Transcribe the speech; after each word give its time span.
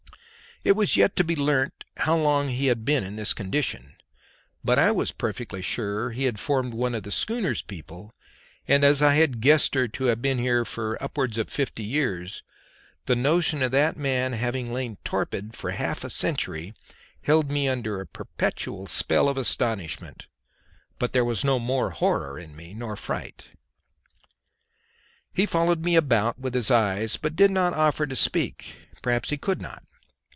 It 0.63 0.73
was 0.75 0.95
yet 0.95 1.15
to 1.15 1.23
be 1.23 1.35
learnt 1.35 1.85
how 1.97 2.15
long 2.15 2.49
he 2.49 2.67
had 2.67 2.85
been 2.85 3.03
in 3.03 3.15
this 3.15 3.33
condition; 3.33 3.95
but 4.63 4.77
I 4.77 4.91
was 4.91 5.11
perfectly 5.11 5.63
sure 5.63 6.11
he 6.11 6.25
had 6.25 6.39
formed 6.39 6.75
one 6.75 6.93
of 6.93 7.01
the 7.01 7.09
schooner's 7.09 7.63
people, 7.63 8.13
and 8.67 8.83
as 8.83 9.01
I 9.01 9.15
had 9.15 9.41
guessed 9.41 9.73
her 9.73 9.87
to 9.87 10.03
have 10.03 10.21
been 10.21 10.37
here 10.37 10.63
for 10.63 11.01
upwards 11.01 11.39
of 11.39 11.49
fifty 11.49 11.81
years, 11.81 12.43
the 13.07 13.15
notion 13.15 13.63
of 13.63 13.71
that 13.71 13.97
man 13.97 14.33
having 14.33 14.71
lain 14.71 14.99
torpid 15.03 15.55
for 15.55 15.71
half 15.71 16.03
a 16.03 16.11
century 16.11 16.75
held 17.23 17.49
me 17.49 17.67
under 17.67 17.99
a 17.99 18.05
perpetual 18.05 18.85
spell 18.85 19.29
of 19.29 19.39
astonishment; 19.39 20.27
but 20.99 21.11
there 21.11 21.25
was 21.25 21.43
no 21.43 21.57
more 21.57 21.89
horror 21.89 22.37
in 22.37 22.55
me 22.55 22.75
nor 22.75 22.95
fright. 22.95 23.47
He 25.33 25.47
followed 25.47 25.81
me 25.83 25.95
about 25.95 26.37
with 26.37 26.53
his 26.53 26.69
eyes 26.69 27.17
but 27.17 27.35
did 27.35 27.49
not 27.49 27.73
offer 27.73 28.05
to 28.05 28.15
speak; 28.15 28.75
perhaps 29.01 29.31
he 29.31 29.37
could 29.37 29.59
not. 29.59 29.87